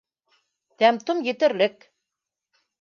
[0.83, 1.89] Тәм-том етерлек.